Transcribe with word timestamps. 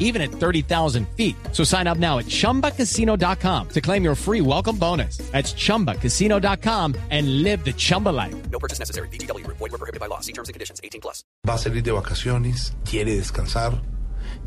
even 0.00 0.20
at 0.20 0.32
30,000 0.32 1.06
feet. 1.16 1.36
So 1.52 1.62
sign 1.62 1.86
up 1.86 1.98
now 1.98 2.18
at 2.18 2.26
chumbacasino.com 2.26 3.68
to 3.68 3.80
claim 3.80 4.02
your 4.02 4.16
free 4.16 4.40
welcome 4.40 4.76
bonus. 4.76 5.18
That's 5.30 5.52
chumbacasino.com 5.54 6.96
and 7.10 7.42
live 7.44 7.64
the 7.64 7.72
Chumba 7.72 8.08
life. 8.08 8.34
No 8.50 8.58
purchase 8.58 8.80
necessary. 8.80 9.08
BGW. 9.08 9.46
Void 9.46 9.60
were 9.60 9.78
prohibited 9.78 10.00
by 10.00 10.06
law. 10.06 10.20
See 10.20 10.32
terms 10.32 10.48
and 10.48 10.54
conditions. 10.54 10.80
18 10.82 11.00
plus. 11.00 11.24
va 11.46 11.54
a 11.54 11.58
salir 11.58 11.82
de 11.82 11.92
vacaciones, 11.92 12.74
quiere 12.84 13.16
descansar. 13.16 13.82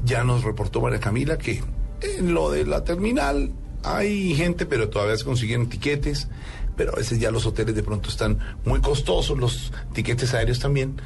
Ya 0.05 0.23
nos 0.23 0.43
reportó 0.43 0.81
María 0.81 0.99
Camila 0.99 1.37
que 1.37 1.63
en 2.01 2.33
lo 2.33 2.51
de 2.51 2.65
la 2.65 2.83
terminal 2.83 3.51
hay 3.83 4.35
gente, 4.35 4.65
pero 4.65 4.89
todavía 4.89 5.17
se 5.17 5.25
consiguen 5.25 5.69
tiquetes. 5.69 6.27
Pero 6.75 6.93
a 6.93 6.95
veces 6.95 7.19
ya 7.19 7.29
los 7.29 7.45
hoteles 7.45 7.75
de 7.75 7.83
pronto 7.83 8.09
están 8.09 8.39
muy 8.65 8.81
costosos, 8.81 9.37
los 9.37 9.71
tiquetes 9.93 10.33
aéreos 10.33 10.59
también. 10.59 11.01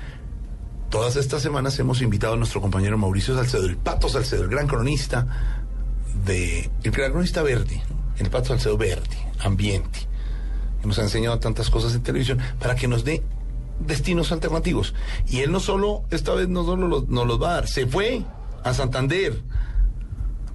Todas 0.89 1.17
estas 1.17 1.41
semanas 1.41 1.77
hemos 1.79 2.01
invitado 2.01 2.33
a 2.33 2.37
nuestro 2.37 2.61
compañero 2.61 2.97
Mauricio 2.97 3.35
Salcedo, 3.35 3.65
el 3.65 3.77
Pato 3.77 4.07
Salcedo, 4.07 4.43
el 4.43 4.49
gran 4.49 4.67
cronista 4.67 5.27
de. 6.25 6.69
El 6.83 6.91
gran 6.91 7.11
cronista 7.11 7.43
verde, 7.43 7.81
el 8.17 8.29
Pato 8.29 8.49
Salcedo 8.49 8.77
verde, 8.77 9.17
ambiente. 9.39 9.99
que 10.81 10.87
Nos 10.87 10.97
ha 10.99 11.03
enseñado 11.03 11.39
tantas 11.39 11.69
cosas 11.69 11.93
en 11.95 12.03
televisión 12.03 12.39
para 12.59 12.75
que 12.75 12.87
nos 12.87 13.03
dé 13.03 13.21
destinos 13.79 14.31
alternativos. 14.31 14.93
Y 15.27 15.39
él 15.41 15.51
no 15.51 15.59
solo, 15.59 16.03
esta 16.09 16.33
vez 16.33 16.47
no 16.47 16.63
solo 16.63 16.87
los- 16.87 17.07
nos 17.09 17.27
los 17.27 17.41
va 17.41 17.49
a 17.49 17.53
dar, 17.55 17.67
se 17.67 17.85
fue 17.85 18.23
a 18.63 18.73
Santander 18.73 19.41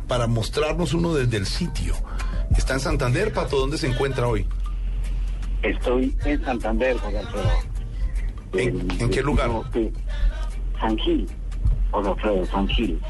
para 0.08 0.26
mostrarnos 0.28 0.94
uno 0.94 1.12
desde 1.14 1.36
el 1.36 1.46
sitio. 1.46 1.94
Está 2.56 2.74
en 2.74 2.80
Santander, 2.80 3.32
Pato, 3.32 3.58
¿dónde 3.58 3.76
se 3.78 3.86
encuentra 3.88 4.26
hoy? 4.28 4.46
Estoy 5.62 6.16
en 6.24 6.42
Santander, 6.44 6.98
José 6.98 7.18
Alfredo. 7.18 7.50
¿En- 8.52 8.90
El- 8.90 9.02
en 9.02 9.10
qué 9.10 9.22
lugar? 9.22 9.50
Sí. 9.72 9.90
San 10.80 10.96
Gil, 10.98 11.28
José 11.90 12.08
Alfredo, 12.10 12.46
San 12.46 12.68
Gil. 12.68 13.00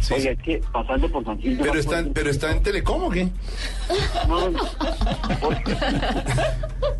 Sí, 0.00 0.14
Oiga, 0.14 0.30
es 0.30 0.38
que 0.42 0.62
pasando 0.72 1.08
por 1.10 1.24
San 1.24 1.38
Gil... 1.40 1.58
pero, 1.60 1.74
está, 1.78 2.04
pero 2.14 2.30
está 2.30 2.52
en 2.52 2.62
Telecom, 2.62 3.02
¿o 3.04 3.10
qué? 3.10 3.28
No, 4.28 4.48
no, 4.50 4.60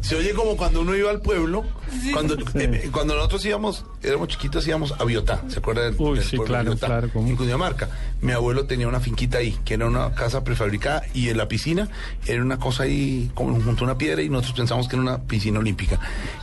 Se 0.01 0.17
oye 0.17 0.35
como 0.35 0.57
cuando 0.57 0.81
uno 0.83 0.95
iba 0.97 1.11
al 1.11 1.21
pueblo, 1.23 1.65
cuando, 2.13 2.37
eh, 2.55 2.89
cuando 2.93 3.15
nosotros 3.15 3.45
íbamos, 3.45 3.85
éramos 4.03 4.29
chiquitos, 4.29 4.67
íbamos 4.67 4.95
a 4.99 5.05
Biotá, 5.05 5.43
¿se 5.49 5.59
acuerda 5.59 5.85
del, 5.85 5.95
Uy, 5.99 6.19
del 6.19 6.27
sí, 6.27 6.39
claro, 6.39 6.71
Biotá? 6.71 6.87
claro, 6.87 7.11
¿cómo? 7.13 7.29
En 7.29 7.37
Cundinamarca. 7.37 7.89
Mi 8.21 8.33
abuelo 8.33 8.67
tenía 8.67 8.89
una 8.89 9.01
finquita 9.01 9.39
ahí, 9.39 9.59
que 9.65 9.75
era 9.75 9.87
una 9.87 10.13
casa 10.15 10.45
prefabricada, 10.45 11.03
y 11.15 11.29
en 11.29 11.37
la 11.37 11.49
piscina 11.49 11.89
era 12.27 12.43
una 12.43 12.59
cosa 12.59 12.85
ahí, 12.85 13.31
como 13.35 13.61
junto 13.61 13.85
a 13.85 13.89
una 13.89 13.99
piedra, 13.99 14.23
y 14.23 14.29
nosotros 14.29 14.57
pensamos 14.57 14.89
que 14.89 14.97
era 14.97 15.03
una 15.03 15.23
piscina 15.23 15.59
olímpica. 15.59 15.99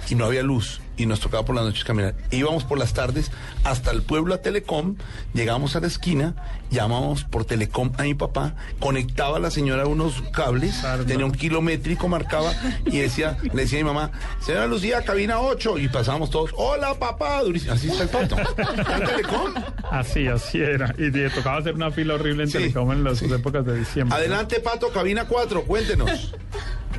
Y 0.10 0.16
no 0.16 0.26
había 0.26 0.44
luz, 0.44 0.82
y 0.98 1.06
nos 1.06 1.20
tocaba 1.20 1.46
por 1.46 1.56
las 1.56 1.64
noches 1.64 1.84
caminar. 1.84 2.16
Íbamos 2.32 2.64
por 2.64 2.80
las 2.80 2.94
tardes 2.94 3.32
hasta 3.64 3.92
el 3.92 4.02
pueblo 4.02 4.34
a 4.34 4.42
Telecom, 4.42 4.96
llegamos 5.34 5.76
a 5.76 5.80
la 5.80 5.88
esquina, 5.88 6.36
llamamos 6.72 7.24
por 7.24 7.46
Telecom 7.46 7.92
a 7.98 8.04
mi 8.04 8.16
papá, 8.16 8.56
conectaba 8.80 9.38
a 9.38 9.40
la 9.40 9.52
señora 9.52 9.86
unos 9.86 10.22
cables, 10.34 10.82
tenía 11.06 11.26
un 11.26 11.32
kilométrico, 11.32 12.08
marcaba 12.08 12.54
y 12.86 12.98
decía, 12.98 13.38
le 13.44 13.64
decía 13.64 13.80
a 13.80 13.84
mi 13.84 13.88
mamá, 13.88 14.12
señora 14.42 14.68
Lucía, 14.68 15.04
cabina 15.04 15.37
8, 15.42 15.78
y 15.80 15.88
pasábamos 15.88 16.30
todos, 16.30 16.52
hola 16.56 16.94
papá, 16.96 17.42
durísimo, 17.44 17.74
así 17.74 17.90
está 17.90 18.04
el 18.04 18.10
pato. 18.10 18.36
¿Está 18.38 18.98
en 18.98 19.06
Telecom? 19.06 19.54
Así, 19.92 20.28
así 20.28 20.62
era. 20.62 20.94
Y 20.98 21.12
te 21.12 21.30
tocaba 21.30 21.58
hacer 21.58 21.74
una 21.76 21.92
fila 21.92 22.16
horrible 22.16 22.44
en 22.44 22.50
Sí, 22.50 22.58
Telecom 22.58 22.92
en 22.92 23.04
las 23.04 23.20
sí. 23.20 23.26
épocas 23.32 23.66
de 23.66 23.78
diciembre. 23.80 24.16
Adelante 24.18 24.60
pato, 24.60 24.90
cabina 24.92 25.26
4, 25.28 25.64
cuéntenos. 25.64 26.34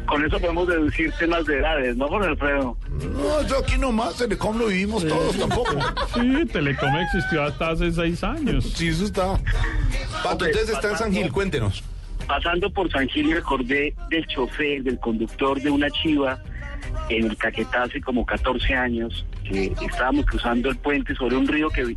Con 0.07 0.25
eso 0.25 0.39
podemos 0.41 0.67
deducir 0.69 1.13
temas 1.19 1.45
de 1.45 1.59
edades, 1.59 1.97
¿no, 1.97 2.09
José 2.09 2.29
Alfredo? 2.29 2.77
No, 3.13 3.43
yo 3.47 3.59
aquí 3.59 3.77
nomás, 3.79 4.17
Telecom 4.17 4.59
lo 4.59 4.67
vivimos 4.67 5.07
todos 5.07 5.37
tampoco. 5.37 5.73
Sí, 6.15 6.47
Telecom 6.51 6.97
existió 6.97 7.43
hasta 7.45 7.71
hace 7.71 7.93
seis 7.93 8.25
años. 8.25 8.65
Sí, 8.75 8.89
eso 8.89 9.05
está. 9.05 9.35
Pato, 10.23 10.31
Hombre, 10.31 10.49
entonces 10.51 10.71
está 10.75 10.91
en 10.93 10.99
San 10.99 11.13
Gil, 11.13 11.31
cuéntenos. 11.31 11.83
Pasando 12.27 12.71
por 12.71 12.91
San 12.91 13.09
Gil 13.09 13.27
me 13.29 13.35
recordé 13.37 13.95
del 14.11 14.27
chofer, 14.27 14.83
del 14.83 14.99
conductor 14.99 15.61
de 15.61 15.71
una 15.71 15.91
chiva 15.91 16.39
en 17.09 17.25
el 17.25 17.37
Caquetá 17.37 17.85
hace 17.85 18.01
como 18.01 18.25
14 18.27 18.75
años, 18.75 19.25
que 19.45 19.73
estábamos 19.83 20.27
cruzando 20.27 20.71
el 20.71 20.77
puente 20.77 21.15
sobre 21.15 21.37
un 21.37 21.47
río 21.47 21.71
que, 21.71 21.97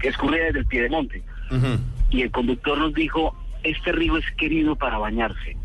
que 0.00 0.08
escurre 0.08 0.44
desde 0.44 0.60
el 0.60 0.66
Piedemonte. 0.66 1.22
Ujú. 1.50 1.78
Y 2.10 2.22
el 2.22 2.30
conductor 2.30 2.78
nos 2.78 2.94
dijo, 2.94 3.34
este 3.62 3.92
río 3.92 4.16
es 4.16 4.24
querido 4.36 4.76
para 4.76 4.98
bañarse. 4.98 5.56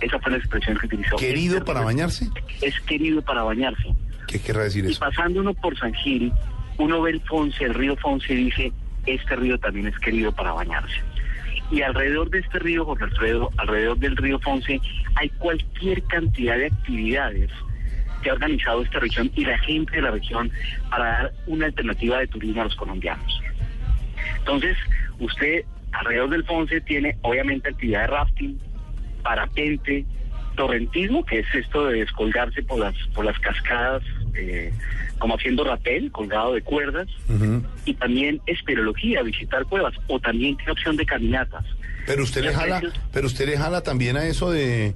Esa 0.00 0.18
fue 0.18 0.32
la 0.32 0.38
expresión 0.38 0.76
que 0.78 0.86
utilizó. 0.86 1.16
¿Querido 1.16 1.56
Este 1.56 1.66
para 1.66 1.80
bañarse? 1.82 2.28
Es 2.60 2.78
querido 2.80 3.22
para 3.22 3.42
bañarse. 3.42 3.94
¿Qué 4.26 4.40
querrá 4.40 4.64
decir 4.64 4.84
Y 4.84 4.92
eso? 4.92 5.00
pasando 5.00 5.40
uno 5.40 5.54
por 5.54 5.78
San 5.78 5.94
Gil, 5.94 6.32
uno 6.78 7.02
ve 7.02 7.12
el 7.12 7.20
Fonse, 7.22 7.64
el 7.64 7.74
río 7.74 7.96
Fonse, 7.96 8.32
y 8.32 8.44
dice, 8.44 8.72
este 9.06 9.36
río 9.36 9.58
también 9.58 9.86
es 9.86 9.98
querido 9.98 10.32
para 10.32 10.52
bañarse. 10.52 10.96
Y 11.70 11.82
alrededor 11.82 12.30
de 12.30 12.40
este 12.40 12.58
río, 12.58 12.84
Jorge 12.84 13.04
Alfredo, 13.04 13.50
alrededor 13.56 13.98
del 13.98 14.16
río 14.16 14.38
Fonse, 14.40 14.80
hay 15.16 15.28
cualquier 15.30 16.02
cantidad 16.04 16.56
de 16.56 16.66
actividades 16.66 17.50
que 18.24 18.30
ha 18.30 18.32
organizado 18.32 18.82
esta 18.82 18.98
región 18.98 19.30
y 19.36 19.44
la 19.44 19.58
gente 19.58 19.96
de 19.96 20.02
la 20.02 20.10
región 20.10 20.50
para 20.90 21.04
dar 21.04 21.32
una 21.46 21.66
alternativa 21.66 22.18
de 22.18 22.26
turismo 22.26 22.62
a 22.62 22.64
los 22.64 22.74
colombianos. 22.74 23.40
Entonces, 24.38 24.76
usted 25.20 25.64
alrededor 25.92 26.30
del 26.30 26.44
Fonse 26.44 26.80
tiene 26.80 27.16
obviamente 27.22 27.68
actividad 27.68 28.00
de 28.00 28.06
rafting, 28.08 28.58
parapente, 29.22 30.04
torrentismo, 30.56 31.24
que 31.24 31.40
es 31.40 31.46
esto 31.54 31.86
de 31.86 32.00
descolgarse 32.00 32.62
por 32.62 32.78
las, 32.78 32.94
por 33.14 33.24
las 33.24 33.38
cascadas, 33.38 34.02
eh, 34.34 34.72
como 35.18 35.36
haciendo 35.36 35.64
rapel, 35.64 36.10
colgado 36.10 36.54
de 36.54 36.62
cuerdas, 36.62 37.08
Ujú. 37.28 37.62
y 37.84 37.94
también 37.94 38.40
esperología, 38.46 39.22
visitar 39.22 39.64
cuevas, 39.66 39.94
o 40.08 40.18
también 40.18 40.56
tiene 40.56 40.72
opción 40.72 40.96
de 40.96 41.06
caminatas. 41.06 41.64
Pero 42.06 42.22
usted 42.22 42.42
le 42.42 42.52
jala, 42.52 42.82
pero 43.12 43.26
usted 43.26 43.46
le 43.46 43.56
jala 43.56 43.82
también 43.82 44.16
a 44.16 44.26
eso 44.26 44.50
de, 44.50 44.94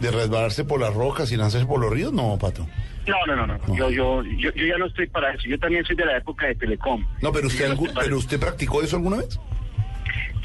de 0.00 0.10
resbalarse 0.10 0.64
por 0.64 0.80
las 0.80 0.94
rocas 0.94 1.30
y 1.32 1.36
lanzarse 1.36 1.66
por 1.66 1.80
los 1.80 1.92
ríos, 1.92 2.12
no, 2.12 2.38
Pato. 2.38 2.66
No, 3.06 3.14
no, 3.26 3.46
no, 3.46 3.46
no. 3.46 3.76
Yo, 3.76 3.90
yo, 3.90 4.22
yo, 4.24 4.52
yo 4.52 4.66
ya 4.66 4.76
no 4.78 4.86
estoy 4.86 5.06
para 5.06 5.32
eso. 5.32 5.48
Yo 5.48 5.58
también 5.58 5.84
soy 5.84 5.94
de 5.96 6.04
la 6.04 6.16
época 6.18 6.46
de 6.46 6.54
Telecom. 6.56 7.06
No, 7.22 7.32
pero 7.32 7.46
usted, 7.46 7.72
pero 7.94 8.18
usted 8.18 8.40
practicó 8.40 8.82
eso 8.82 8.96
alguna 8.96 9.18
vez? 9.18 9.38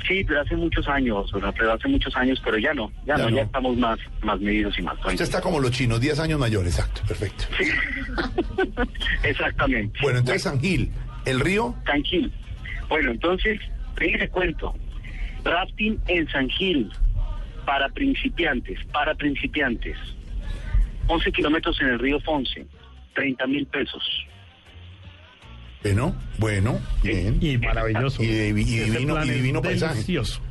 Sí, 0.08 0.24
pero 0.24 0.42
hace 0.42 0.56
muchos 0.56 0.88
años, 0.88 1.32
¿verdad? 1.32 1.54
pero 1.58 1.74
hace 1.74 1.88
muchos 1.88 2.16
años, 2.16 2.42
pero 2.44 2.58
ya 2.58 2.74
no, 2.74 2.92
ya, 3.06 3.18
Ya 3.18 3.24
no, 3.24 3.30
no. 3.30 3.36
ya 3.38 3.44
estamos 3.44 3.78
más, 3.78 4.00
más 4.24 4.40
medidos 4.40 4.78
y 4.78 4.82
más 4.82 4.94
Usted 4.96 5.04
tranquilos. 5.04 5.30
está 5.30 5.42
como 5.42 5.60
los 5.60 5.72
chinos, 5.72 6.02
10 6.02 6.20
años 6.20 6.40
mayor, 6.40 6.66
exacto, 6.66 7.02
perfecto. 7.08 7.46
Exactamente. 9.24 10.00
Bueno, 10.02 10.20
entonces 10.20 10.42
San 10.44 10.60
Gil, 10.60 10.92
el 11.26 11.40
río, 11.40 11.76
San 11.86 12.04
Gil. 12.04 12.32
Bueno, 12.90 13.12
entonces, 13.12 13.60
le 14.00 14.30
cuento. 14.30 14.74
Rafting 15.44 16.00
en 16.08 16.28
San 16.30 16.50
Gil 16.50 16.92
para 17.66 17.90
principiantes, 17.90 18.80
para 18.92 19.14
principiantes. 19.16 19.98
11 21.08 21.32
kilómetros 21.32 21.80
en 21.82 21.88
el 21.88 22.00
río 22.00 22.20
Fonse, 22.22 22.66
30 23.16 23.48
mil 23.48 23.66
pesos. 23.68 24.04
bueno, 25.84 26.16
bueno, 26.38 26.80
bien. 27.04 27.38
Y 27.42 27.58
maravilloso. 27.58 28.22
Y 28.24 28.28
de- 28.28 28.50
y 28.50 28.62
Ese 28.80 28.92
divino- 28.92 29.14
plan 29.16 29.28
y 29.28 29.30
es 29.32 29.36
divino 29.36 29.62
paisaje. 29.62 29.94
Delicioso. 29.96 30.42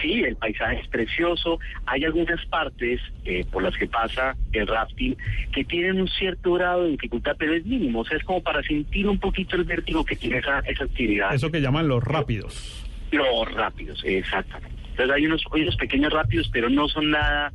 Sí, 0.00 0.20
el 0.22 0.36
paisaje 0.36 0.80
es 0.80 0.88
precioso. 0.88 1.58
Hay 1.86 2.04
algunas 2.04 2.44
partes 2.46 3.00
eh, 3.24 3.44
por 3.52 3.62
las 3.62 3.76
que 3.76 3.86
pasa 3.86 4.34
el 4.52 4.66
rafting 4.66 5.16
que 5.52 5.64
tienen 5.64 6.00
un 6.00 6.08
cierto 6.08 6.54
grado 6.54 6.84
de 6.84 6.90
dificultad, 6.92 7.36
pero 7.38 7.54
es 7.54 7.64
mínimo. 7.64 8.00
O 8.00 8.04
sea, 8.04 8.16
es 8.16 8.24
como 8.24 8.42
para 8.42 8.62
sentir 8.62 9.06
un 9.08 9.18
poquito 9.18 9.54
el 9.56 9.64
vértigo 9.64 10.04
que 10.04 10.16
tiene 10.16 10.38
esa, 10.38 10.60
esa 10.60 10.84
actividad. 10.84 11.34
Eso 11.34 11.50
que 11.50 11.60
llaman 11.60 11.86
los 11.88 12.02
rápidos. 12.02 12.84
Los 13.12 13.52
rápidos, 13.52 14.02
exactamente. 14.04 14.81
Entonces 14.92 15.14
hay 15.14 15.26
unos, 15.26 15.42
hay 15.52 15.62
unos 15.62 15.76
pequeños 15.76 16.12
rápidos, 16.12 16.48
pero 16.52 16.70
no 16.70 16.88
son 16.88 17.10
nada 17.10 17.52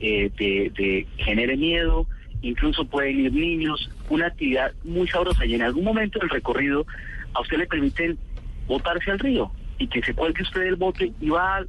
eh, 0.00 0.30
de, 0.38 0.70
de 0.76 1.06
genere 1.18 1.56
miedo. 1.56 2.06
Incluso 2.42 2.84
pueden 2.84 3.20
ir 3.20 3.32
niños. 3.32 3.90
Una 4.08 4.26
actividad 4.28 4.72
muy 4.84 5.08
sabrosa 5.08 5.44
y 5.46 5.54
en 5.54 5.62
algún 5.62 5.84
momento 5.84 6.18
del 6.18 6.28
recorrido 6.30 6.86
a 7.34 7.40
usted 7.40 7.56
le 7.58 7.66
permiten 7.66 8.18
botarse 8.66 9.10
al 9.10 9.18
río 9.18 9.50
y 9.78 9.88
que 9.88 10.02
se 10.02 10.14
cuelgue 10.14 10.42
usted 10.42 10.60
del 10.60 10.76
bote 10.76 11.12
y 11.20 11.28
va, 11.30 11.60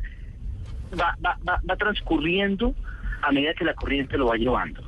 va, 0.99 1.17
va, 1.25 1.37
va, 1.47 1.61
va 1.69 1.75
transcurriendo 1.75 2.75
a 3.21 3.31
medida 3.31 3.53
que 3.53 3.65
la 3.65 3.73
corriente 3.73 4.17
lo 4.17 4.27
va 4.27 4.35
llevando. 4.35 4.81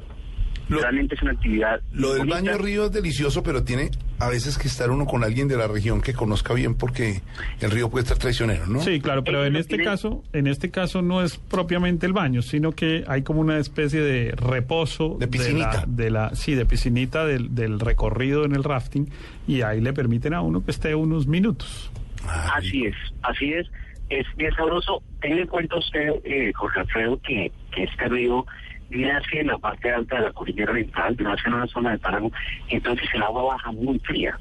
Lo, 0.69 0.79
Realmente 0.81 1.15
es 1.15 1.21
una 1.21 1.31
actividad. 1.31 1.81
lo 1.93 2.09
del 2.13 2.19
bonita. 2.27 2.35
baño 2.35 2.57
río 2.57 2.85
es 2.85 2.91
delicioso, 2.91 3.41
pero 3.41 3.63
tiene 3.63 3.89
a 4.19 4.29
veces 4.29 4.57
que 4.57 4.67
estar 4.67 4.89
uno 4.89 5.05
con 5.05 5.23
alguien 5.23 5.47
de 5.47 5.57
la 5.57 5.67
región 5.67 6.01
que 6.01 6.13
conozca 6.13 6.53
bien 6.53 6.73
porque 6.75 7.21
el 7.61 7.71
río 7.71 7.89
puede 7.89 8.03
estar 8.03 8.17
traicionero, 8.17 8.65
¿no? 8.67 8.81
Sí, 8.81 8.99
claro, 8.99 9.23
pero 9.23 9.45
en 9.45 9.55
este 9.55 9.83
caso, 9.83 10.23
en 10.33 10.47
este 10.47 10.71
caso 10.71 11.01
no 11.01 11.21
es 11.21 11.37
propiamente 11.37 12.05
el 12.07 12.13
baño, 12.13 12.41
sino 12.41 12.71
que 12.71 13.03
hay 13.07 13.21
como 13.21 13.41
una 13.41 13.59
especie 13.59 14.01
de 14.01 14.31
reposo 14.31 15.17
De 15.19 15.27
piscinita. 15.27 15.71
la, 15.73 15.85
de 15.87 16.09
la- 16.09 16.35
sí, 16.35 16.55
de 16.55 16.65
piscinita 16.65 17.25
del, 17.25 17.53
del 17.53 17.79
recorrido 17.79 18.43
en 18.45 18.55
el 18.55 18.63
rafting 18.63 19.07
y 19.47 19.61
ahí 19.61 19.81
le 19.81 19.93
permiten 19.93 20.33
a 20.33 20.41
uno 20.41 20.63
que 20.65 20.71
esté 20.71 20.95
unos 20.95 21.27
minutos. 21.27 21.91
Ah, 22.27 22.53
Así 22.55 22.85
es, 22.85 22.95
así 23.21 23.53
es. 23.53 23.67
Es 24.09 24.25
bien 24.37 24.53
sabroso. 24.55 25.03
Tenga 25.21 25.41
en 25.41 25.47
cuenta 25.47 25.77
usted, 25.77 26.09
eh, 26.23 26.51
Jorge 26.55 26.79
Alfredo, 26.79 27.19
que, 27.21 27.51
que 27.71 27.83
este 27.83 28.07
río 28.07 28.45
nace 28.89 29.41
en 29.41 29.47
la 29.47 29.57
parte 29.57 29.91
alta 29.91 30.17
de 30.17 30.21
la 30.23 30.31
cordillera 30.31 30.71
oriental, 30.71 31.15
nace 31.19 31.47
en 31.47 31.53
una 31.53 31.67
zona 31.67 31.91
de 31.91 31.99
páramo, 31.99 32.31
entonces 32.69 33.07
el 33.13 33.23
agua 33.23 33.43
baja 33.55 33.71
muy 33.71 33.99
fría. 33.99 34.37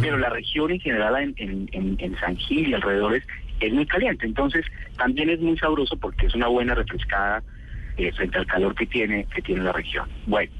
Pero 0.00 0.18
la 0.18 0.30
región 0.30 0.72
en 0.72 0.80
general 0.80 1.16
en, 1.16 1.34
en, 1.36 1.68
en, 1.70 1.96
en 2.00 2.18
San 2.18 2.36
Gil 2.36 2.68
y 2.70 2.74
alrededores 2.74 3.22
es 3.60 3.72
muy 3.72 3.86
caliente, 3.86 4.26
entonces 4.26 4.66
también 4.96 5.30
es 5.30 5.40
muy 5.40 5.56
sabroso 5.58 5.96
porque 5.96 6.26
es 6.26 6.34
una 6.34 6.48
buena 6.48 6.74
refrescada 6.74 7.42
eh, 7.96 8.10
frente 8.12 8.36
al 8.36 8.46
calor 8.46 8.74
que 8.74 8.86
tiene, 8.86 9.26
que 9.32 9.42
tiene 9.42 9.62
la 9.62 9.72
región. 9.72 10.08
Bueno, 10.26 10.50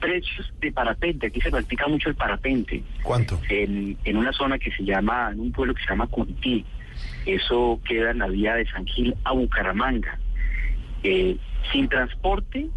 precios 0.00 0.52
de 0.60 0.72
parapente, 0.72 1.28
aquí 1.28 1.40
se 1.40 1.50
practica 1.50 1.86
mucho 1.86 2.08
el 2.08 2.16
parapente 2.16 2.82
¿Cuánto? 3.02 3.40
en, 3.48 3.96
en 4.04 4.16
una 4.16 4.32
zona 4.32 4.58
que 4.58 4.72
se 4.72 4.82
llama, 4.82 5.30
en 5.32 5.40
un 5.40 5.52
pueblo 5.52 5.74
que 5.74 5.82
se 5.82 5.90
llama 5.90 6.08
Cuntí. 6.08 6.64
Eso 7.26 7.80
queda 7.86 8.10
en 8.10 8.18
la 8.18 8.26
vía 8.26 8.54
de 8.54 8.66
San 8.66 8.84
Gil 8.86 9.14
a 9.24 9.32
Bucaramanga. 9.32 10.18
Eh, 11.02 11.36
sin 11.72 11.88
transporte, 11.88 12.68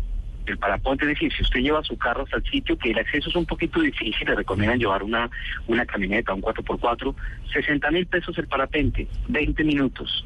el 0.45 0.57
paraponte, 0.57 1.05
es 1.05 1.09
decir, 1.11 1.31
si 1.33 1.41
usted 1.43 1.59
lleva 1.61 1.81
su 1.83 1.97
carro 1.97 2.23
hasta 2.23 2.37
el 2.37 2.43
sitio, 2.43 2.77
que 2.77 2.91
el 2.91 2.99
acceso 2.99 3.29
es 3.29 3.35
un 3.35 3.45
poquito 3.45 3.79
difícil, 3.79 4.27
le 4.27 4.35
recomiendan 4.35 4.77
llevar 4.79 5.01
una, 5.03 5.29
una 5.67 5.85
camioneta, 5.85 6.33
un 6.33 6.41
4x4, 6.41 7.15
60 7.53 7.91
mil 7.91 8.05
pesos 8.07 8.37
el 8.37 8.47
parapente, 8.47 9.07
20 9.29 9.63
minutos, 9.63 10.25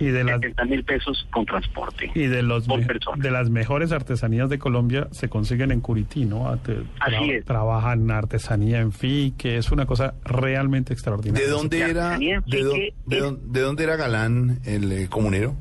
Y 0.00 0.06
de 0.06 0.24
las 0.24 0.40
70 0.40 0.64
mil 0.64 0.82
pesos 0.84 1.28
con 1.30 1.46
transporte. 1.46 2.10
y 2.12 2.26
de 2.26 2.42
los 2.42 2.66
por 2.66 2.80
me- 2.80 2.86
persona. 2.86 3.22
de 3.22 3.30
las 3.30 3.50
mejores 3.50 3.92
artesanías 3.92 4.50
de 4.50 4.58
Colombia 4.58 5.06
se 5.12 5.28
consiguen 5.28 5.70
en 5.70 5.80
Curití, 5.80 6.24
¿no? 6.24 6.48
Ah, 6.48 6.56
te- 6.60 6.82
Así 6.98 7.30
es. 7.30 7.44
Trabajan 7.44 8.10
artesanía 8.10 8.80
en 8.80 8.90
fi, 8.90 9.32
que 9.38 9.58
es 9.58 9.70
una 9.70 9.86
cosa 9.86 10.14
realmente 10.24 10.92
extraordinaria. 10.92 11.46
¿De 11.46 11.52
dónde 11.52 11.80
era, 11.82 12.18
de, 12.18 12.40
dó- 13.20 13.36
de 13.40 13.60
dónde 13.60 13.84
era 13.84 13.94
Galán, 13.96 14.58
el 14.64 14.90
eh, 14.90 15.06
comunero? 15.08 15.54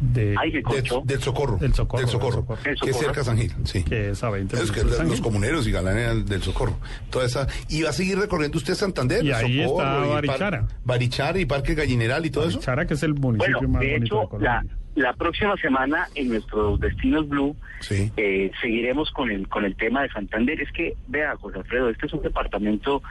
De, 0.00 0.34
del 0.34 0.62
Socorro. 0.64 1.02
Del 1.04 1.20
Socorro, 1.20 1.58
Del 1.58 1.74
Socorro. 1.74 2.00
del 2.00 2.08
Socorro. 2.10 2.58
Del 2.64 2.80
Que 2.80 2.90
es 2.90 2.96
cerca 2.96 3.20
de 3.20 3.24
San 3.24 3.36
Gil, 3.38 3.52
sí. 3.64 3.84
que 3.84 4.10
es 4.10 4.24
a 4.24 4.30
20 4.30 4.56
Es 4.56 4.62
que 4.70 4.78
minutos 4.78 4.90
de 4.92 4.96
San 4.96 5.06
los 5.08 5.14
Gil. 5.16 5.24
comuneros 5.24 5.66
y 5.66 5.72
Galán 5.72 5.98
eran 5.98 6.24
del 6.24 6.42
Socorro. 6.42 6.78
Toda 7.10 7.26
esa, 7.26 7.46
y 7.68 7.82
va 7.82 7.90
a 7.90 7.92
seguir 7.92 8.18
recorriendo 8.18 8.56
usted 8.58 8.74
Santander, 8.74 9.22
Y 9.24 9.28
el 9.28 9.34
ahí 9.34 9.62
Socorro, 9.62 9.82
está 9.82 9.98
y 9.98 10.08
Par- 10.08 10.26
Barichara. 10.26 10.68
Barichara 10.84 11.38
y 11.38 11.44
Parque 11.44 11.74
Gallineral 11.74 12.24
y 12.26 12.30
todo 12.30 12.48
eso. 12.48 12.60
Que 12.60 12.94
es 12.94 13.02
el 13.02 13.14
municipio 13.14 13.56
Bueno, 13.58 13.72
más 13.74 13.80
de 13.82 13.92
bonito 13.92 14.04
hecho, 14.06 14.20
de 14.22 14.28
Colombia. 14.28 14.64
la, 14.96 15.02
la 15.10 15.12
próxima 15.14 15.56
semana 15.58 16.08
en 16.14 16.28
nuestros 16.30 16.80
destinos 16.80 17.28
Blue 17.28 17.54
Sí. 17.80 18.10
eh, 18.16 18.50
seguiremos 18.60 19.10
con 19.10 19.30
el 19.30 19.48
con 19.48 19.64
el 19.64 19.76
tema 19.76 20.02
de 20.02 20.08
Santander. 20.10 20.60
Es 20.60 20.72
que, 20.72 20.94
vea, 21.08 21.36
José 21.36 21.58
Alfredo, 21.58 21.90
este 21.90 22.06
es 22.06 22.12
un 22.14 22.22
departamento 22.22 23.02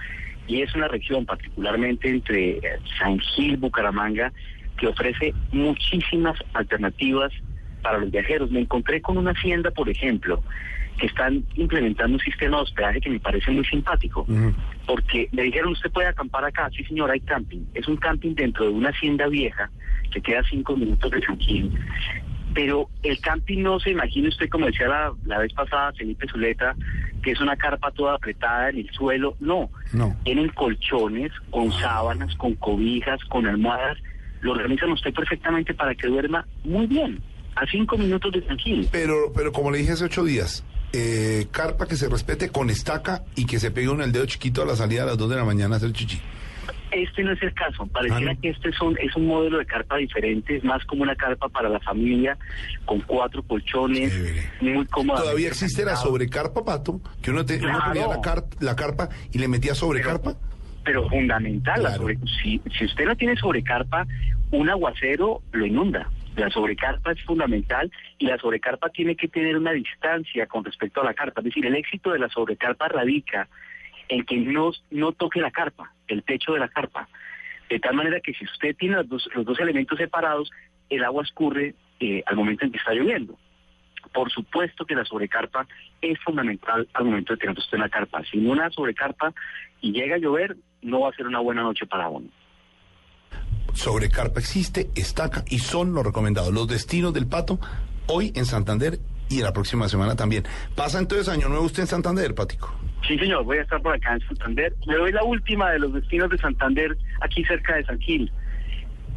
y 0.47 0.62
es 0.63 0.74
una 0.75 0.88
región, 0.88 1.25
particularmente 1.27 2.09
entre 2.09 2.59
San 2.97 3.19
Gil, 3.19 3.57
Bucaramanga, 3.57 4.33
que 4.80 4.88
ofrece 4.88 5.34
muchísimas 5.52 6.38
alternativas 6.54 7.31
para 7.81 7.98
los 8.00 8.12
viajeros. 8.12 8.52
Me 8.52 8.62
encontré 8.62 9.02
con 9.02 9.18
una 9.18 9.31
hacienda, 9.31 9.72
por 9.72 9.90
ejemplo, 9.90 10.42
que 10.98 11.06
están 11.08 11.44
implementando 11.56 12.14
un 12.16 12.20
sistema 12.20 12.58
de 12.58 12.64
hospedaje 12.64 13.00
que 13.02 13.10
me 13.10 13.20
parece 13.20 13.52
muy 13.52 13.64
simpático 13.66 14.26
porque 14.86 15.30
me 15.31 15.44
dijeron, 15.44 15.72
usted 15.72 15.92
puede 15.92 16.08
acampar 16.08 16.44
acá. 16.46 16.70
Sí, 16.76 16.84
señor, 16.84 17.12
hay 17.12 17.20
camping. 17.22 17.62
Es 17.74 17.88
un 17.88 17.96
camping 17.98 18.34
dentro 18.36 18.66
de 18.66 18.72
una 18.72 18.90
hacienda 18.90 19.28
vieja 19.28 19.70
que 20.12 20.22
queda 20.22 20.40
a 20.40 20.44
cinco 20.44 20.76
minutos 20.76 21.12
de 21.12 21.22
Gil. 21.40 21.72
Pero 22.54 22.90
el 23.04 23.20
camping 23.22 23.62
no 23.62 23.80
se 23.80 23.92
imagine 23.92 24.28
usted, 24.30 24.50
como 24.50 24.66
decía 24.66 24.88
la, 24.88 25.14
la 25.25 25.38
vez 25.38 25.54
pasada 25.54 25.94
Felipe 25.94 26.28
Zuleta, 26.28 26.75
que 27.22 27.32
es 27.32 27.40
una 27.40 27.56
carpa 27.56 27.92
toda 27.92 28.16
apretada 28.16 28.70
en 28.72 28.80
el 28.80 28.90
suelo. 28.92 29.36
No, 29.40 29.70
No. 29.94 30.16
tienen 30.24 30.50
colchones, 30.50 31.32
con 31.52 31.72
sábanas, 31.72 32.36
con 32.36 32.56
cobijas, 32.56 33.24
con 33.25 33.46
almohadas. 33.46 33.98
Lo 34.41 34.51
organizan 34.51 34.91
usted 34.91 35.13
perfectamente 35.13 35.74
para 35.74 35.94
que 35.95 36.07
duerma 36.07 36.45
muy 36.63 36.88
bien, 36.88 37.21
a 37.56 37.65
cinco 37.65 37.97
minutos 37.97 38.31
de 38.31 38.44
Gil. 38.57 38.88
Pero, 38.91 39.31
pero 39.36 39.51
como 39.51 39.71
le 39.71 39.80
dije 39.80 39.91
hace 39.94 40.06
ocho 40.06 40.24
días, 40.24 40.63
eh, 40.94 41.47
carpa 41.51 41.88
que 41.88 41.95
se 41.95 42.07
respete 42.09 42.50
con 42.50 42.69
estaca 42.69 43.24
y 43.36 43.45
que 43.45 43.59
se 43.59 43.69
pegue 43.71 43.89
uno 43.89 44.03
el 44.03 44.12
dedo 44.12 44.25
chiquito 44.25 44.62
a 44.62 44.65
la 44.65 44.75
salida 44.75 45.03
a 45.03 45.06
las 45.07 45.18
dos 45.18 45.30
de 45.30 45.36
la 45.36 45.44
mañana 45.45 45.75
a 45.75 45.77
hacer 45.77 45.91
chichi. 45.91 46.19
Este 46.91 47.21
no 47.24 47.33
es 47.33 47.41
el 47.44 47.53
caso. 47.53 47.86
Pareciera 47.86 48.31
Ah, 48.31 48.33
¿no? 48.33 48.41
que 48.41 48.50
este 48.50 48.69
es 48.69 48.81
un, 48.81 48.97
es 48.97 49.15
un 49.15 49.27
modelo 49.27 49.59
de 49.59 49.65
carpa 49.68 49.97
diferente, 49.97 50.57
es 50.57 50.63
más 50.63 50.83
como 50.86 51.03
una 51.03 51.15
carpa 51.15 51.47
para 51.47 51.69
la 51.69 51.80
familia, 51.81 52.36
con 52.86 53.00
cuatro 53.01 53.44
colchones, 53.44 54.12
Chévere. 54.12 54.50
muy 54.62 54.86
cómoda. 54.88 55.21
Todavía 55.21 55.50
existe 55.50 55.86
la 55.86 55.95
sobrecarpa, 55.95 56.63
Pato, 56.65 57.00
que 57.21 57.30
uno, 57.30 57.45
te, 57.45 57.57
uno 57.57 57.68
Claro. 57.68 57.83
cogía 57.89 58.07
la, 58.07 58.21
car- 58.21 58.45
la 58.59 58.75
carpa 58.75 59.09
y 59.31 59.38
le 59.38 59.47
metía 59.47 59.75
sobrecarpa. 59.75 60.33
Pero 60.33 60.49
fundamental, 61.09 61.81
la 61.83 61.89
Claro. 61.89 62.01
sobre- 62.03 62.18
si, 62.41 62.62
si 62.77 62.86
usted 62.86 63.06
no 63.06 63.15
tiene 63.15 63.36
sobrecarpa, 63.36 64.06
un 64.51 64.69
aguacero 64.69 65.41
lo 65.51 65.65
inunda. 65.65 66.09
La 66.36 66.50
sobrecarpa 66.50 67.12
es 67.12 67.21
fundamental 67.24 67.91
y 68.18 68.25
la 68.27 68.38
sobrecarpa 68.38 68.89
tiene 68.89 69.15
que 69.15 69.27
tener 69.27 69.57
una 69.57 69.71
distancia 69.71 70.45
con 70.47 70.63
respecto 70.63 71.01
a 71.01 71.03
la 71.06 71.13
carpa. 71.13 71.41
Es 71.41 71.45
decir, 71.45 71.65
el 71.65 71.75
éxito 71.75 72.12
de 72.12 72.19
la 72.19 72.30
sobrecarpa 72.30 72.88
radica 72.88 73.47
en 74.07 74.24
que 74.25 74.38
no, 74.38 74.71
no 74.91 75.12
toque 75.12 75.41
la 75.41 75.51
carpa, 75.51 75.91
el 76.07 76.24
techo 76.24 76.53
de 76.53 76.59
la 76.59 76.68
carpa. 76.69 77.07
De 77.69 77.80
tal 77.80 77.94
manera 77.95 78.19
que 78.21 78.33
si 78.33 78.45
usted 78.45 78.75
tiene 78.75 78.95
los 78.95 79.09
dos, 79.09 79.30
los 79.36 79.45
dos 79.45 79.59
elementos 79.59 79.97
separados, 79.97 80.50
el 80.89 81.03
agua 81.03 81.24
escurre 81.24 81.75
eh, 82.00 82.24
al 82.25 82.36
momento 82.38 82.65
en 82.65 82.71
que 82.71 82.77
está 82.77 82.94
lloviendo. 82.94 83.38
Por 84.13 84.31
supuesto 84.31 84.86
que 84.86 84.95
la 84.95 85.06
sobrecarpa 85.06 85.68
es 86.01 86.18
fundamental 86.21 86.88
al 86.94 87.06
momento 87.06 87.33
de 87.33 87.38
tener 87.39 87.57
usted 87.57 87.77
una 87.77 87.89
carpa. 87.89 88.24
Sin 88.31 88.50
una 88.50 88.69
sobrecarpa 88.71 89.33
y 89.81 89.91
llega 89.91 90.15
a 90.15 90.19
llover, 90.19 90.56
no 90.81 91.02
va 91.02 91.10
a 91.10 91.14
ser 91.14 91.28
una 91.28 91.40
buena 91.40 91.64
noche 91.64 91.86
para 91.86 92.10
uno. 92.10 92.28
Sobrecarpa 93.74 94.40
existe, 94.40 94.90
estaca 94.96 95.44
y 95.48 95.60
son 95.60 95.94
los 95.94 96.06
recomendados. 96.06 96.54
Los 96.54 96.68
destinos 96.68 97.14
del 97.14 97.28
Pato 97.28 97.60
hoy 98.08 98.31
en 98.36 98.46
Santander 98.46 99.00
y 99.30 99.42
la 99.42 99.54
próxima 99.54 99.88
semana 99.88 100.16
también. 100.16 100.44
¿Pasa 100.76 101.00
entonces 101.00 101.30
Año 101.30 101.48
Nuevo 101.48 101.66
usted 101.66 101.84
en 101.84 101.88
Santander, 101.88 102.34
Patico? 102.34 102.74
Sí, 103.08 103.18
señor, 103.18 103.44
voy 103.44 103.60
a 103.60 103.62
estar 103.62 103.81
por 103.81 103.96
acá 103.96 104.14
en 104.14 104.22
Santander. 104.22 104.74
Le 104.86 104.98
doy 104.98 105.12
la 105.12 105.24
última 105.24 105.72
de 105.72 105.80
los 105.80 105.94
destinos 105.94 106.30
de 106.30 106.38
Santander, 106.38 106.98
aquí 107.22 107.44
cerca 107.46 107.75
de 107.75 107.86
San 107.86 108.00
Gil. 108.00 108.32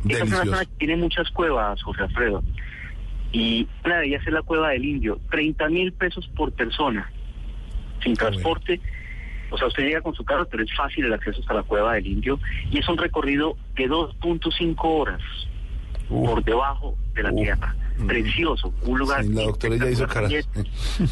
Esta 0.08 0.24
es 0.24 0.30
una 0.30 0.44
zona 0.44 0.64
que 0.64 0.72
tiene 0.78 0.96
muchas 0.96 1.30
cuevas, 1.30 1.82
José 1.82 2.02
Alfredo. 2.02 2.42
Y 3.32 3.66
una 3.84 4.00
de 4.00 4.08
ellas 4.08 4.22
es 4.26 4.32
la 4.32 4.42
cueva 4.42 4.70
del 4.70 4.84
Indio. 4.84 5.18
30 5.30 5.68
mil 5.70 5.92
pesos 5.92 6.28
por 6.36 6.52
persona, 6.52 7.10
sin 8.02 8.14
bueno. 8.14 8.38
O 9.52 9.58
sea, 9.58 9.68
usted 9.68 9.84
llega 9.84 10.00
con 10.00 10.14
su 10.14 10.24
carro, 10.24 10.46
pero 10.50 10.64
es 10.64 10.74
fácil 10.74 11.04
el 11.04 11.12
acceso 11.12 11.40
hasta 11.40 11.54
la 11.54 11.62
cueva 11.62 11.94
del 11.94 12.06
Indio. 12.06 12.40
Y 12.70 12.78
es 12.78 12.88
un 12.88 12.96
recorrido 12.96 13.56
de 13.76 13.88
2.5 13.88 14.74
horas 14.82 15.20
por 16.08 16.42
debajo 16.42 16.96
de 17.14 17.22
la 17.22 17.32
tierra. 17.32 17.76
Precioso, 18.06 18.72
un 18.84 18.98
lugar. 18.98 19.22
Sí, 19.24 19.30
la 19.32 19.42
doctora 19.42 19.76
ya 19.76 19.90
hizo 19.90 20.06
caras. 20.06 20.32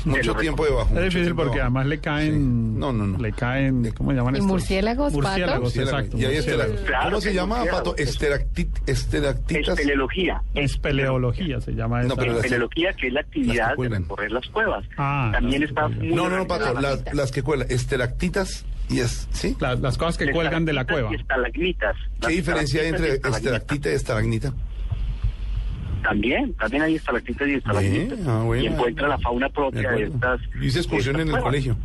mucho 0.04 0.34
tiempo 0.34 0.64
debajo. 0.64 0.98
Es 0.98 1.04
difícil 1.14 1.34
porque 1.34 1.56
debajo. 1.56 1.60
además 1.62 1.86
le 1.86 1.98
caen. 2.00 2.32
Sí. 2.32 2.78
No, 2.78 2.92
no, 2.92 3.06
no. 3.06 3.18
Le 3.18 3.32
caen. 3.32 3.90
¿Cómo 3.96 4.12
llaman 4.12 4.34
¿Y 4.34 4.38
estos? 4.38 4.46
murciélagos, 4.48 5.12
Pato? 5.12 5.22
Murciélagos, 5.28 5.72
Sí, 5.72 5.80
exacto. 5.80 6.18
y 6.18 6.24
ahí 6.24 6.34
murciélagos. 6.36 6.80
Claro 6.80 7.04
¿Cómo 7.10 7.20
se 7.20 7.34
llama. 7.34 7.64
Pato? 7.70 7.94
Estelactitas. 7.96 8.82
Espeleología. 8.86 10.42
Espeleología 10.54 11.60
se 11.60 11.72
llama 11.72 12.02
No, 12.02 12.16
pero 12.16 12.32
las- 12.32 12.44
Espeleología, 12.44 12.92
que 12.94 13.06
es 13.08 13.12
la 13.12 13.20
actividad 13.20 13.76
de 13.76 13.88
recorrer 13.88 14.32
las 14.32 14.46
cuevas. 14.48 14.84
Ah, 14.96 15.30
También 15.32 15.62
está 15.62 15.88
No, 15.88 16.28
no, 16.28 16.36
no, 16.38 16.46
Pato, 16.46 16.78
las, 16.80 17.02
las 17.14 17.30
que 17.32 17.42
cuelan. 17.42 17.66
Estelactitas 17.70 18.64
y 18.88 19.00
es, 19.00 19.28
¿sí? 19.32 19.56
La- 19.60 19.74
las 19.76 19.96
cosas 19.98 20.16
que 20.18 20.30
cuelgan 20.32 20.64
de 20.64 20.72
la 20.72 20.84
cueva. 20.84 21.10
Y 21.12 21.16
estalagmitas. 21.16 21.96
¿Qué 22.20 22.32
diferencia 22.32 22.82
hay 22.82 22.88
entre 22.88 23.14
estelactita 23.14 23.90
y 23.90 23.94
estalagmita? 23.94 24.52
También, 26.02 26.54
también 26.54 26.82
hay 26.82 26.94
estalactitas 26.96 27.48
y 27.48 27.54
estalagmitas. 27.54 28.18
Ah, 28.26 28.42
bueno. 28.44 28.62
y 28.62 28.66
encuentra 28.66 29.08
la 29.08 29.18
fauna 29.18 29.48
propia 29.48 29.90
de 29.92 30.04
estas. 30.04 30.40
Hice 30.60 30.78
excursión 30.78 31.20
en 31.20 31.28
el 31.28 31.40
colegio. 31.40 31.76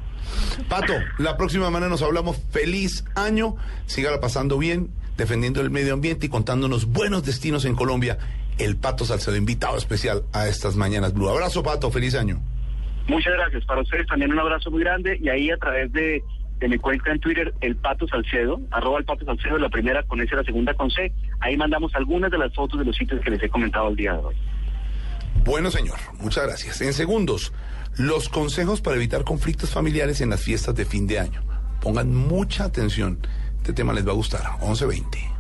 Pato, 0.70 0.94
la 1.18 1.38
próxima 1.38 1.66
semana 1.66 1.88
nos 1.90 2.02
hablamos. 2.02 2.38
Feliz 2.52 3.06
año. 3.16 3.56
Sígala 3.86 4.20
pasando 4.20 4.58
bien, 4.58 4.90
defendiendo 5.18 5.62
el 5.62 5.70
medio 5.70 5.94
ambiente 5.94 6.26
y 6.28 6.30
contándonos 6.30 6.86
buenos 6.86 7.26
destinos 7.26 7.66
en 7.66 7.76
Colombia. 7.76 8.18
El 8.58 8.78
Pato 8.78 9.06
Salcedo, 9.06 9.36
invitado 9.36 9.78
especial 9.78 10.24
a 10.34 10.48
estas 10.48 10.76
mañanas 10.76 11.14
Blue. 11.14 11.30
Abrazo, 11.30 11.62
Pato. 11.62 11.92
Feliz 11.92 12.16
año. 12.16 12.42
Muchas 13.08 13.34
gracias. 13.34 13.66
Para 13.66 13.82
ustedes 13.82 14.08
también 14.08 14.32
un 14.32 14.40
abrazo 14.40 14.72
muy 14.72 14.82
grande. 14.82 15.18
Y 15.22 15.30
ahí 15.30 15.52
a 15.52 15.58
través 15.58 15.92
de, 15.92 16.24
de 16.60 16.70
mi 16.70 16.78
cuenta 16.78 17.12
en 17.12 17.20
Twitter, 17.20 17.54
el 17.62 17.76
Pato 17.76 18.08
Salcedo, 18.08 18.62
arroba 18.72 19.00
el 19.00 19.06
Pato 19.06 19.26
Salcedo, 19.26 19.58
la 19.58 19.70
primera 19.70 20.04
con 20.04 20.22
S, 20.22 20.36
la 20.36 20.44
segunda 20.44 20.74
con 20.74 20.90
C. 20.90 21.12
Ahí 21.40 21.58
mandamos 21.58 21.94
algunas 21.96 22.32
de 22.32 22.38
las 22.38 22.54
fotos 22.54 22.80
de 22.80 22.86
los 22.86 22.96
sitios 22.96 23.22
que 23.22 23.30
les 23.30 23.44
he 23.44 23.50
comentado 23.50 23.90
el 23.90 23.96
día 23.96 24.14
de 24.14 24.20
hoy. 24.20 24.36
Bueno, 25.44 25.70
señor, 25.70 25.98
muchas 26.20 26.46
gracias. 26.46 26.82
En 26.82 26.94
segundos, 26.94 27.54
los 27.98 28.30
consejos 28.30 28.82
para 28.82 28.96
evitar 28.96 29.24
conflictos 29.24 29.72
familiares 29.72 30.22
en 30.22 30.30
las 30.30 30.42
fiestas 30.42 30.76
de 30.76 30.86
fin 30.86 31.08
de 31.08 31.20
año. 31.20 31.44
Pongan 31.82 32.14
mucha 32.14 32.64
atención. 32.64 33.20
Este 33.58 33.74
tema 33.74 33.94
les 33.94 34.08
va 34.08 34.12
a 34.12 34.16
gustar. 34.16 34.42
11.20. 34.62 35.35